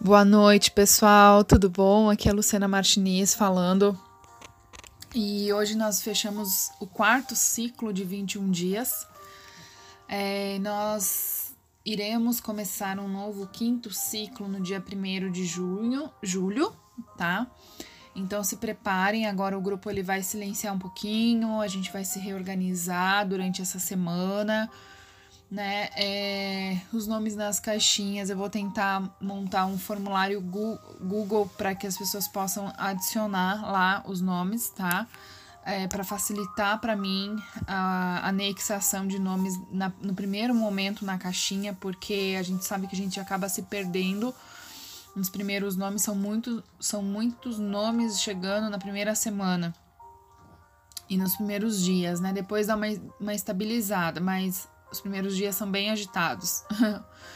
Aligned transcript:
Boa 0.00 0.24
noite, 0.24 0.70
pessoal. 0.70 1.42
Tudo 1.42 1.68
bom? 1.68 2.08
Aqui 2.08 2.28
é 2.28 2.30
a 2.30 2.34
Luciana 2.34 2.68
Martinez 2.68 3.34
falando. 3.34 3.98
E 5.12 5.52
hoje 5.52 5.74
nós 5.74 6.00
fechamos 6.00 6.70
o 6.78 6.86
quarto 6.86 7.34
ciclo 7.34 7.92
de 7.92 8.04
21 8.04 8.48
dias. 8.48 9.08
É, 10.08 10.56
nós 10.60 11.52
iremos 11.84 12.40
começar 12.40 12.96
um 13.00 13.08
novo 13.08 13.48
quinto 13.48 13.90
ciclo 13.90 14.46
no 14.46 14.60
dia 14.60 14.80
1 14.80 15.32
de 15.32 15.44
junho, 15.44 16.08
julho, 16.22 16.72
tá? 17.16 17.48
Então 18.14 18.44
se 18.44 18.56
preparem, 18.58 19.26
agora 19.26 19.58
o 19.58 19.60
grupo 19.60 19.90
ele 19.90 20.04
vai 20.04 20.22
silenciar 20.22 20.72
um 20.72 20.78
pouquinho, 20.78 21.60
a 21.60 21.66
gente 21.66 21.90
vai 21.92 22.04
se 22.04 22.20
reorganizar 22.20 23.26
durante 23.26 23.60
essa 23.60 23.80
semana 23.80 24.70
né? 25.50 25.88
É, 25.96 26.78
os 26.92 27.06
nomes 27.06 27.34
nas 27.34 27.58
caixinhas. 27.58 28.30
Eu 28.30 28.36
vou 28.36 28.50
tentar 28.50 29.02
montar 29.20 29.66
um 29.66 29.78
formulário 29.78 30.40
Google 30.40 31.50
para 31.56 31.74
que 31.74 31.86
as 31.86 31.96
pessoas 31.96 32.28
possam 32.28 32.72
adicionar 32.76 33.62
lá 33.70 34.02
os 34.06 34.20
nomes, 34.20 34.68
tá? 34.70 35.06
É, 35.64 35.86
para 35.86 36.02
facilitar 36.02 36.80
para 36.80 36.96
mim 36.96 37.36
a 37.66 38.26
anexação 38.28 39.06
de 39.06 39.18
nomes 39.18 39.54
na, 39.70 39.92
no 40.00 40.14
primeiro 40.14 40.54
momento 40.54 41.04
na 41.04 41.18
caixinha, 41.18 41.76
porque 41.78 42.36
a 42.38 42.42
gente 42.42 42.64
sabe 42.64 42.86
que 42.86 42.94
a 42.94 42.98
gente 42.98 43.20
acaba 43.20 43.48
se 43.48 43.62
perdendo. 43.62 44.34
Nos 45.14 45.28
primeiros 45.28 45.76
nomes 45.76 46.02
são, 46.02 46.14
muito, 46.14 46.62
são 46.78 47.02
muitos 47.02 47.58
nomes 47.58 48.20
chegando 48.20 48.70
na 48.70 48.78
primeira 48.78 49.14
semana 49.14 49.74
e 51.08 51.16
nos 51.16 51.34
primeiros 51.36 51.82
dias, 51.82 52.20
né? 52.20 52.32
Depois 52.32 52.66
dá 52.66 52.76
uma, 52.76 52.86
uma 53.18 53.34
estabilizada, 53.34 54.20
mas 54.20 54.68
os 54.90 55.00
primeiros 55.00 55.36
dias 55.36 55.54
são 55.54 55.70
bem 55.70 55.90
agitados. 55.90 56.64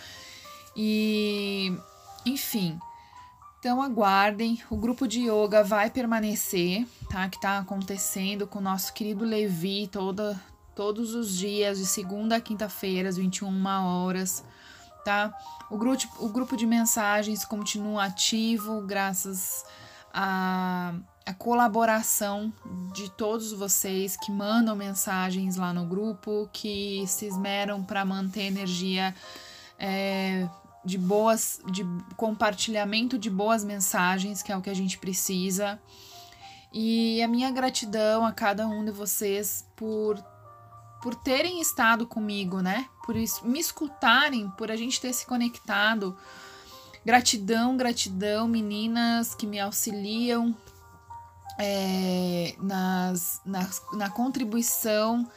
e, 0.76 1.76
enfim. 2.24 2.78
Então 3.58 3.80
aguardem, 3.80 4.60
o 4.68 4.76
grupo 4.76 5.06
de 5.06 5.20
yoga 5.20 5.62
vai 5.62 5.88
permanecer, 5.88 6.86
tá? 7.08 7.28
Que 7.28 7.40
tá 7.40 7.58
acontecendo 7.58 8.46
com 8.46 8.58
o 8.58 8.62
nosso 8.62 8.92
querido 8.92 9.24
Levi 9.24 9.86
toda, 9.86 10.40
todos 10.74 11.14
os 11.14 11.36
dias, 11.36 11.78
de 11.78 11.86
segunda 11.86 12.36
a 12.36 12.40
quinta-feira, 12.40 13.08
às 13.08 13.16
21 13.16 13.64
horas, 13.66 14.44
tá? 15.04 15.32
O 15.70 15.78
grupo, 15.78 16.02
o 16.18 16.28
grupo 16.28 16.56
de 16.56 16.66
mensagens 16.66 17.44
continua 17.44 18.06
ativo, 18.06 18.80
graças 18.82 19.64
a 20.12 20.94
a 21.24 21.32
colaboração 21.32 22.52
de 22.92 23.10
todos 23.10 23.52
vocês 23.52 24.16
que 24.16 24.30
mandam 24.30 24.74
mensagens 24.74 25.56
lá 25.56 25.72
no 25.72 25.84
grupo, 25.84 26.48
que 26.52 27.04
se 27.06 27.26
esmeram 27.26 27.82
para 27.82 28.04
manter 28.04 28.42
energia 28.42 29.14
é, 29.78 30.48
de 30.84 30.98
boas, 30.98 31.60
de 31.70 31.86
compartilhamento 32.16 33.16
de 33.16 33.30
boas 33.30 33.64
mensagens, 33.64 34.42
que 34.42 34.50
é 34.50 34.56
o 34.56 34.60
que 34.60 34.70
a 34.70 34.74
gente 34.74 34.98
precisa. 34.98 35.80
E 36.72 37.22
a 37.22 37.28
minha 37.28 37.50
gratidão 37.50 38.24
a 38.26 38.32
cada 38.32 38.66
um 38.66 38.84
de 38.84 38.90
vocês 38.90 39.66
por 39.76 40.22
por 41.02 41.16
terem 41.16 41.60
estado 41.60 42.06
comigo, 42.06 42.60
né? 42.60 42.88
Por 43.04 43.16
isso, 43.16 43.44
me 43.44 43.58
escutarem, 43.58 44.48
por 44.50 44.70
a 44.70 44.76
gente 44.76 45.00
ter 45.00 45.12
se 45.12 45.26
conectado. 45.26 46.16
Gratidão, 47.04 47.76
gratidão, 47.76 48.46
meninas 48.46 49.34
que 49.34 49.44
me 49.44 49.58
auxiliam 49.58 50.54
é, 51.58 52.54
nas, 52.58 53.40
na 53.92 54.10
contribuição 54.10 55.28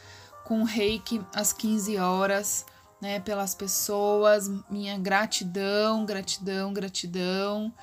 com 0.44 0.62
o 0.62 0.64
reiki 0.64 1.20
às 1.34 1.52
15 1.52 1.96
horas, 1.96 2.64
né, 3.00 3.20
pelas 3.20 3.54
pessoas, 3.54 4.48
minha 4.70 4.96
gratidão, 4.96 6.06
gratidão, 6.06 6.72
gratidão. 6.72 7.74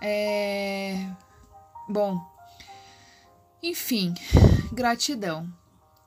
É, 0.00 1.08
bom, 1.88 2.20
enfim, 3.62 4.14
gratidão, 4.72 5.48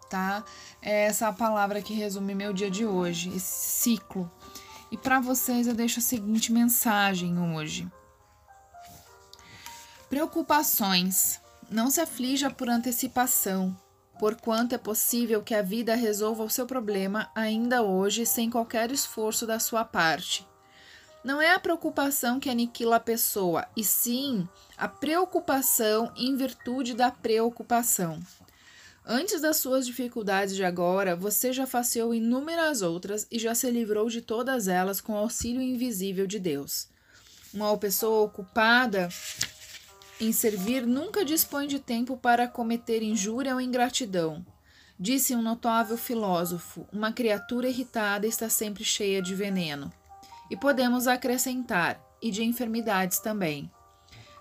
tá? 0.10 0.44
É 0.82 1.06
essa 1.06 1.28
a 1.28 1.34
palavra 1.34 1.82
que 1.82 1.94
resume 1.94 2.36
meu 2.36 2.54
dia 2.54 2.70
de 2.70 2.86
hoje, 2.86 3.30
esse 3.30 3.82
ciclo. 3.82 4.30
E 4.92 4.98
para 4.98 5.22
vocês 5.22 5.68
eu 5.68 5.74
deixo 5.74 6.00
a 6.00 6.04
seguinte 6.04 6.52
mensagem 6.52 7.40
hoje. 7.40 7.90
Preocupações. 10.12 11.40
Não 11.70 11.90
se 11.90 12.02
aflija 12.02 12.52
por 12.52 12.68
antecipação, 12.68 13.74
porquanto 14.20 14.76
é 14.76 14.78
possível 14.78 15.42
que 15.42 15.56
a 15.56 15.62
vida 15.62 15.96
resolva 15.96 16.44
o 16.44 16.50
seu 16.50 16.66
problema 16.66 17.32
ainda 17.34 17.82
hoje 17.82 18.26
sem 18.26 18.50
qualquer 18.50 18.92
esforço 18.92 19.48
da 19.48 19.58
sua 19.58 19.86
parte. 19.86 20.46
Não 21.24 21.42
é 21.42 21.54
a 21.54 21.60
preocupação 21.60 22.42
que 22.42 22.50
aniquila 22.50 22.98
a 22.98 23.00
pessoa, 23.00 23.66
e 23.74 23.86
sim 23.86 24.46
a 24.78 24.86
preocupação 24.86 26.12
em 26.18 26.36
virtude 26.36 26.94
da 26.94 27.10
preocupação. 27.10 28.20
Antes 29.06 29.40
das 29.40 29.58
suas 29.58 29.86
dificuldades 29.86 30.58
de 30.58 30.66
agora, 30.66 31.16
você 31.16 31.54
já 31.54 31.66
faceou 31.66 32.14
inúmeras 32.14 32.82
outras 32.82 33.26
e 33.32 33.40
já 33.40 33.56
se 33.56 33.72
livrou 33.72 34.10
de 34.10 34.22
todas 34.22 34.68
elas 34.68 35.00
com 35.00 35.14
o 35.14 35.18
auxílio 35.18 35.62
invisível 35.62 36.28
de 36.28 36.38
Deus. 36.38 36.90
Uma 37.54 37.78
pessoa 37.78 38.26
ocupada 38.26 39.08
em 40.22 40.32
servir 40.32 40.86
nunca 40.86 41.26
dispõe 41.26 41.66
de 41.66 41.80
tempo 41.80 42.16
para 42.16 42.48
cometer 42.48 43.02
injúria 43.02 43.56
ou 43.56 43.60
ingratidão. 43.60 44.46
Disse 45.00 45.36
um 45.36 45.42
notável 45.42 45.98
filósofo: 45.98 46.88
uma 46.94 47.12
criatura 47.12 47.68
irritada 47.68 48.28
está 48.28 48.48
sempre 48.48 48.84
cheia 48.84 49.20
de 49.20 49.34
veneno. 49.34 49.92
E 50.48 50.56
podemos 50.56 51.08
acrescentar, 51.08 52.00
e 52.22 52.30
de 52.30 52.44
enfermidades 52.44 53.18
também. 53.18 53.72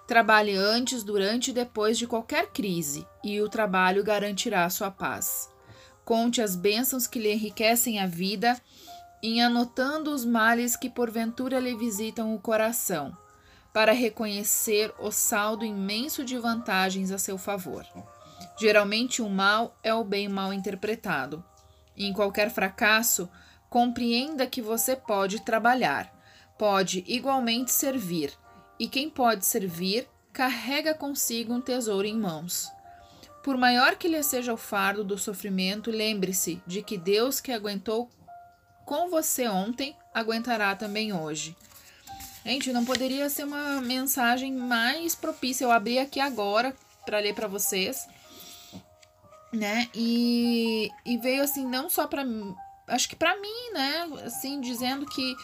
Trabalhe 0.06 0.54
antes, 0.54 1.02
durante 1.02 1.50
e 1.50 1.54
depois 1.54 1.96
de 1.96 2.06
qualquer 2.06 2.48
crise, 2.48 3.06
e 3.24 3.40
o 3.40 3.48
trabalho 3.48 4.04
garantirá 4.04 4.68
sua 4.68 4.90
paz. 4.90 5.48
Conte 6.04 6.42
as 6.42 6.54
bênçãos 6.54 7.06
que 7.06 7.18
lhe 7.18 7.32
enriquecem 7.32 8.00
a 8.00 8.06
vida, 8.06 8.60
em 9.22 9.42
anotando 9.42 10.12
os 10.12 10.26
males 10.26 10.76
que 10.76 10.90
porventura 10.90 11.58
lhe 11.58 11.74
visitam 11.74 12.34
o 12.34 12.38
coração 12.38 13.16
para 13.72 13.92
reconhecer 13.92 14.92
o 14.98 15.10
saldo 15.10 15.64
imenso 15.64 16.24
de 16.24 16.36
vantagens 16.36 17.10
a 17.10 17.18
seu 17.18 17.38
favor. 17.38 17.86
Geralmente, 18.58 19.22
o 19.22 19.28
mal 19.28 19.76
é 19.82 19.94
o 19.94 20.04
bem 20.04 20.28
mal 20.28 20.52
interpretado. 20.52 21.44
Em 21.96 22.12
qualquer 22.12 22.50
fracasso, 22.50 23.28
compreenda 23.68 24.46
que 24.46 24.60
você 24.60 24.96
pode 24.96 25.40
trabalhar, 25.40 26.12
pode 26.58 27.04
igualmente 27.06 27.70
servir, 27.72 28.32
e 28.78 28.88
quem 28.88 29.08
pode 29.08 29.46
servir 29.46 30.08
carrega 30.32 30.94
consigo 30.94 31.52
um 31.52 31.60
tesouro 31.60 32.06
em 32.06 32.16
mãos. 32.16 32.70
Por 33.42 33.56
maior 33.56 33.96
que 33.96 34.08
lhe 34.08 34.22
seja 34.22 34.52
o 34.52 34.56
fardo 34.56 35.02
do 35.02 35.16
sofrimento, 35.16 35.90
lembre-se 35.90 36.62
de 36.66 36.82
que 36.82 36.98
Deus 36.98 37.40
que 37.40 37.52
aguentou 37.52 38.10
com 38.84 39.08
você 39.08 39.48
ontem, 39.48 39.96
aguentará 40.12 40.74
também 40.74 41.12
hoje. 41.12 41.56
Gente, 42.44 42.72
não 42.72 42.84
poderia 42.84 43.28
ser 43.28 43.44
uma 43.44 43.80
mensagem 43.80 44.52
mais 44.52 45.14
propícia. 45.14 45.64
Eu 45.64 45.70
abri 45.70 45.98
aqui 45.98 46.20
agora 46.20 46.74
para 47.04 47.18
ler 47.18 47.34
para 47.34 47.46
vocês, 47.46 48.06
né? 49.52 49.88
E, 49.94 50.90
e 51.04 51.18
veio 51.18 51.42
assim, 51.42 51.66
não 51.66 51.90
só 51.90 52.06
para 52.06 52.24
acho 52.88 53.08
que 53.08 53.16
para 53.16 53.36
mim, 53.40 53.72
né? 53.72 54.08
Assim, 54.24 54.60
dizendo 54.60 55.06
que 55.06 55.34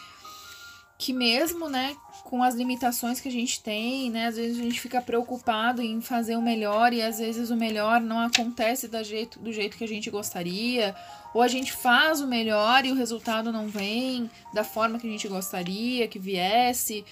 que 0.97 1.13
mesmo, 1.13 1.69
né, 1.69 1.95
com 2.23 2.41
as 2.41 2.55
limitações 2.55 3.19
que 3.19 3.29
a 3.29 3.31
gente 3.31 3.61
tem, 3.61 4.09
né, 4.09 4.27
às 4.27 4.35
vezes 4.35 4.59
a 4.59 4.63
gente 4.63 4.81
fica 4.81 4.99
preocupado 4.99 5.81
em 5.81 6.01
fazer 6.01 6.35
o 6.35 6.41
melhor 6.41 6.91
e 6.91 7.01
às 7.01 7.19
vezes 7.19 7.51
o 7.51 7.55
melhor 7.55 8.01
não 8.01 8.19
acontece 8.19 8.87
do 8.87 9.03
jeito, 9.03 9.39
do 9.39 9.53
jeito 9.53 9.77
que 9.77 9.83
a 9.83 9.87
gente 9.87 10.09
gostaria, 10.09 10.95
ou 11.33 11.41
a 11.41 11.47
gente 11.47 11.71
faz 11.71 12.19
o 12.19 12.27
melhor 12.27 12.83
e 12.83 12.91
o 12.91 12.95
resultado 12.95 13.51
não 13.51 13.67
vem 13.67 14.29
da 14.51 14.63
forma 14.63 14.97
que 14.97 15.07
a 15.07 15.09
gente 15.09 15.27
gostaria 15.27 16.07
que 16.07 16.17
viesse, 16.17 17.05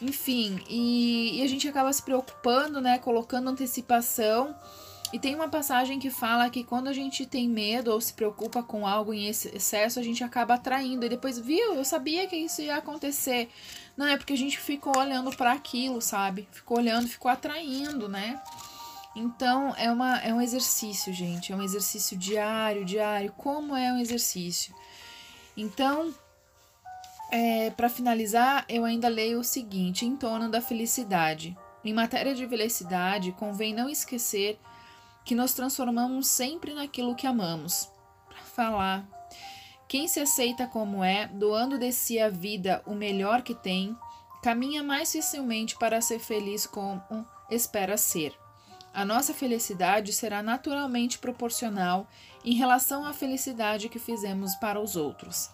enfim, 0.00 0.58
e, 0.68 1.38
e 1.38 1.42
a 1.42 1.48
gente 1.48 1.68
acaba 1.68 1.92
se 1.92 2.02
preocupando, 2.02 2.80
né, 2.80 2.98
colocando 2.98 3.50
antecipação 3.50 4.54
e 5.16 5.18
tem 5.18 5.34
uma 5.34 5.48
passagem 5.48 5.98
que 5.98 6.10
fala 6.10 6.50
que 6.50 6.62
quando 6.62 6.88
a 6.88 6.92
gente 6.92 7.24
tem 7.24 7.48
medo 7.48 7.90
ou 7.90 7.98
se 7.98 8.12
preocupa 8.12 8.62
com 8.62 8.86
algo 8.86 9.14
em 9.14 9.28
excesso, 9.28 9.98
a 9.98 10.02
gente 10.02 10.22
acaba 10.22 10.56
atraindo. 10.56 11.06
E 11.06 11.08
depois, 11.08 11.38
viu, 11.38 11.72
eu 11.72 11.86
sabia 11.86 12.26
que 12.26 12.36
isso 12.36 12.60
ia 12.60 12.76
acontecer. 12.76 13.48
Não, 13.96 14.06
é 14.06 14.18
porque 14.18 14.34
a 14.34 14.36
gente 14.36 14.58
ficou 14.58 14.94
olhando 14.94 15.34
para 15.34 15.52
aquilo, 15.52 16.02
sabe? 16.02 16.46
Ficou 16.52 16.76
olhando, 16.76 17.08
ficou 17.08 17.30
atraindo, 17.30 18.10
né? 18.10 18.38
Então, 19.16 19.74
é, 19.78 19.90
uma, 19.90 20.18
é 20.18 20.34
um 20.34 20.40
exercício, 20.42 21.14
gente. 21.14 21.50
É 21.50 21.56
um 21.56 21.62
exercício 21.62 22.14
diário, 22.14 22.84
diário. 22.84 23.32
Como 23.38 23.74
é 23.74 23.90
um 23.94 23.98
exercício? 23.98 24.74
Então, 25.56 26.14
é, 27.30 27.70
para 27.70 27.88
finalizar, 27.88 28.66
eu 28.68 28.84
ainda 28.84 29.08
leio 29.08 29.40
o 29.40 29.44
seguinte: 29.44 30.04
em 30.04 30.14
torno 30.14 30.50
da 30.50 30.60
felicidade. 30.60 31.56
Em 31.82 31.94
matéria 31.94 32.34
de 32.34 32.46
felicidade, 32.46 33.32
convém 33.32 33.72
não 33.72 33.88
esquecer 33.88 34.60
que 35.26 35.34
nos 35.34 35.52
transformamos 35.52 36.28
sempre 36.28 36.72
naquilo 36.72 37.16
que 37.16 37.26
amamos. 37.26 37.90
Falar, 38.54 39.06
quem 39.88 40.06
se 40.06 40.20
aceita 40.20 40.68
como 40.68 41.02
é, 41.02 41.26
doando 41.26 41.76
de 41.78 41.92
si 41.92 42.18
a 42.18 42.30
vida 42.30 42.80
o 42.86 42.94
melhor 42.94 43.42
que 43.42 43.54
tem, 43.54 43.94
caminha 44.42 44.82
mais 44.84 45.12
facilmente 45.12 45.76
para 45.76 46.00
ser 46.00 46.20
feliz 46.20 46.64
como 46.64 47.02
espera 47.50 47.96
ser. 47.96 48.32
A 48.94 49.04
nossa 49.04 49.34
felicidade 49.34 50.12
será 50.12 50.42
naturalmente 50.42 51.18
proporcional 51.18 52.08
em 52.44 52.54
relação 52.54 53.04
à 53.04 53.12
felicidade 53.12 53.88
que 53.88 53.98
fizemos 53.98 54.54
para 54.54 54.80
os 54.80 54.94
outros. 54.94 55.50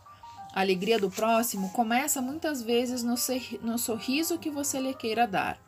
A 0.55 0.61
alegria 0.61 0.99
do 0.99 1.11
próximo 1.11 1.71
começa 1.71 2.21
muitas 2.21 2.63
vezes 2.63 3.03
no 3.03 3.79
sorriso 3.79 4.39
que 4.39 4.51
você 4.51 4.79
lhe 4.79 4.93
queira 4.93 5.27
dar. 5.27 5.59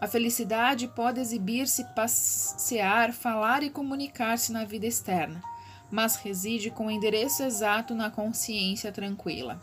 A 0.00 0.06
felicidade 0.06 0.86
pode 0.86 1.18
exibir-se, 1.18 1.84
passear, 1.94 3.12
falar 3.12 3.64
e 3.64 3.70
comunicar-se 3.70 4.52
na 4.52 4.64
vida 4.64 4.86
externa, 4.86 5.42
mas 5.90 6.14
reside 6.14 6.70
com 6.70 6.86
o 6.86 6.90
endereço 6.90 7.42
exato 7.42 7.96
na 7.96 8.08
consciência 8.08 8.92
tranquila. 8.92 9.60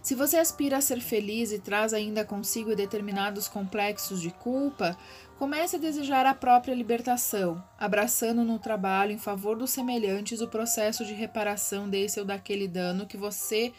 Se 0.00 0.14
você 0.14 0.38
aspira 0.38 0.78
a 0.78 0.80
ser 0.80 1.00
feliz 1.00 1.52
e 1.52 1.58
traz 1.58 1.92
ainda 1.92 2.24
consigo 2.24 2.74
determinados 2.74 3.46
complexos 3.46 4.22
de 4.22 4.30
culpa, 4.30 4.96
comece 5.38 5.76
a 5.76 5.78
desejar 5.78 6.24
a 6.24 6.32
própria 6.32 6.74
libertação, 6.74 7.62
abraçando 7.78 8.42
no 8.42 8.58
trabalho 8.58 9.12
em 9.12 9.18
favor 9.18 9.54
dos 9.54 9.68
semelhantes 9.68 10.40
o 10.40 10.48
processo 10.48 11.04
de 11.04 11.12
reparação 11.12 11.90
desse 11.90 12.18
ou 12.18 12.24
daquele 12.24 12.66
dano 12.66 13.06
que 13.06 13.18
você 13.18 13.70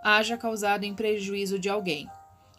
haja 0.00 0.36
causado 0.36 0.84
em 0.84 0.94
prejuízo 0.94 1.58
de 1.58 1.68
alguém. 1.68 2.08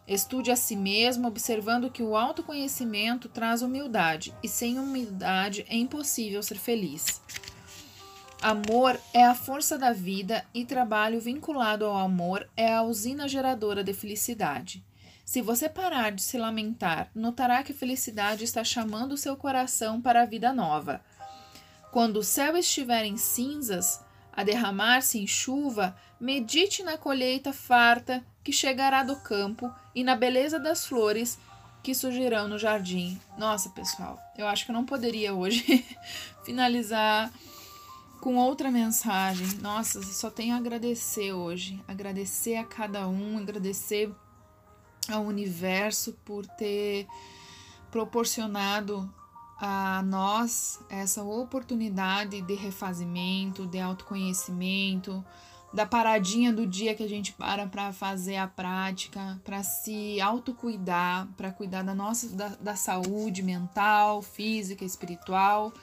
Estude 0.07 0.51
a 0.51 0.55
si 0.55 0.75
mesmo, 0.75 1.27
observando 1.27 1.89
que 1.89 2.03
o 2.03 2.15
autoconhecimento 2.15 3.27
traz 3.27 3.63
humildade, 3.63 4.35
e 4.43 4.47
sem 4.47 4.77
humildade 4.77 5.65
é 5.67 5.75
impossível 5.75 6.43
ser 6.43 6.59
feliz. 6.59 7.21
Amor 8.39 8.99
é 9.11 9.25
a 9.25 9.33
força 9.33 9.77
da 9.77 9.91
vida 9.91 10.45
e 10.53 10.63
trabalho 10.63 11.19
vinculado 11.19 11.85
ao 11.85 11.97
amor 11.97 12.47
é 12.55 12.71
a 12.71 12.83
usina 12.83 13.27
geradora 13.27 13.83
de 13.83 13.93
felicidade. 13.93 14.85
Se 15.25 15.41
você 15.41 15.67
parar 15.67 16.11
de 16.11 16.21
se 16.21 16.37
lamentar, 16.37 17.09
notará 17.15 17.63
que 17.63 17.71
a 17.71 17.75
felicidade 17.75 18.43
está 18.43 18.63
chamando 18.63 19.17
seu 19.17 19.35
coração 19.35 19.99
para 19.99 20.21
a 20.21 20.25
vida 20.25 20.53
nova. 20.53 21.01
Quando 21.91 22.17
o 22.17 22.23
céu 22.23 22.55
estiver 22.55 23.05
em 23.05 23.17
cinzas, 23.17 23.99
a 24.31 24.43
derramar-se 24.43 25.17
em 25.17 25.25
chuva, 25.25 25.95
medite 26.19 26.83
na 26.83 26.95
colheita 26.95 27.51
farta 27.51 28.23
que 28.45 28.53
chegará 28.53 29.01
do 29.01 29.15
campo 29.15 29.73
e 29.95 30.03
na 30.03 30.15
beleza 30.15 30.59
das 30.59 30.85
flores 30.85 31.39
que 31.81 31.95
surgirão 31.95 32.47
no 32.47 32.59
jardim. 32.59 33.19
Nossa, 33.39 33.69
pessoal, 33.71 34.19
eu 34.37 34.47
acho 34.47 34.65
que 34.65 34.71
eu 34.71 34.75
não 34.75 34.85
poderia 34.85 35.33
hoje 35.33 35.83
finalizar 36.45 37.31
com 38.21 38.35
outra 38.35 38.69
mensagem. 38.69 39.47
Nossa, 39.61 40.01
só 40.03 40.29
tenho 40.29 40.53
a 40.53 40.57
agradecer 40.57 41.33
hoje. 41.33 41.83
Agradecer 41.87 42.55
a 42.55 42.63
cada 42.63 43.07
um, 43.07 43.39
agradecer 43.39 44.13
ao 45.11 45.23
universo 45.23 46.13
por 46.23 46.45
ter 46.45 47.07
proporcionado 47.89 49.11
a 49.59 50.03
nós 50.05 50.79
essa 50.87 51.23
oportunidade 51.23 52.41
de 52.41 52.53
refazimento, 52.53 53.65
de 53.65 53.79
autoconhecimento, 53.79 55.23
da 55.75 55.85
paradinha 55.85 56.53
do 56.53 56.65
dia 56.65 56.95
que 56.95 57.03
a 57.03 57.09
gente 57.09 57.33
para 57.33 57.67
para 57.67 57.91
fazer 57.91 58.37
a 58.37 58.47
prática, 58.47 59.41
para 59.43 59.61
se 59.61 60.21
autocuidar, 60.21 61.27
para 61.35 61.51
cuidar 61.51 61.83
da 61.83 61.93
nossa 61.93 62.29
da, 62.29 62.47
da 62.47 62.75
saúde 62.77 63.43
mental, 63.43 64.21
física, 64.21 64.85
espiritual. 64.85 65.73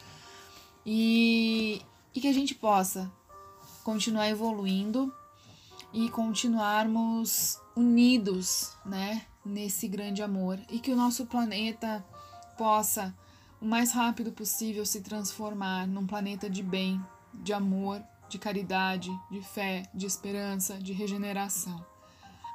E, 0.85 1.83
e 2.15 2.21
que 2.23 2.27
a 2.27 2.33
gente 2.33 2.55
possa 2.55 3.13
continuar 3.85 4.31
evoluindo 4.31 5.15
e 5.93 6.09
continuarmos 6.09 7.61
unidos, 7.77 8.73
né, 8.87 9.27
nesse 9.45 9.87
grande 9.87 10.23
amor. 10.23 10.59
E 10.71 10.81
que 10.81 10.91
o 10.91 10.97
nosso 10.97 11.27
planeta 11.27 12.03
possa 12.57 13.15
o 13.61 13.67
mais 13.67 13.93
rápido 13.93 14.33
possível 14.33 14.87
se 14.87 15.03
transformar 15.03 15.87
num 15.87 16.07
planeta 16.07 16.49
de 16.49 16.63
bem, 16.63 16.99
de 17.35 17.53
amor 17.53 18.03
de 18.33 18.39
caridade, 18.39 19.11
de 19.31 19.43
fé, 19.43 19.83
de 19.93 20.07
esperança, 20.07 20.79
de 20.79 20.95
regeneração. 20.95 21.85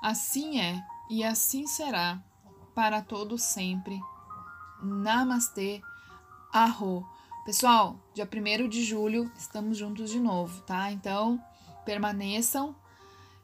Assim 0.01 0.59
é 0.59 0.83
e 1.09 1.24
assim 1.24 1.68
será 1.68 2.19
para 2.74 3.00
todo 3.01 3.38
sempre. 3.38 4.01
Namastê, 4.81 5.79
Arro. 6.51 7.07
Pessoal, 7.45 8.00
dia 8.13 8.27
1 8.27 8.68
de 8.68 8.83
julho 8.83 9.31
estamos 9.38 9.77
juntos 9.77 10.09
de 10.09 10.19
novo, 10.19 10.62
tá? 10.63 10.91
Então, 10.91 11.39
permaneçam 11.85 12.75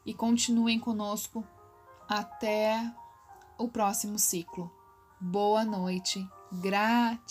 e 0.04 0.12
continuem 0.14 0.80
conosco 0.80 1.44
até 2.10 2.92
o 3.58 3.68
próximo 3.68 4.18
ciclo. 4.18 4.72
Boa 5.22 5.64
noite. 5.64 6.28
Gratidão. 6.52 7.24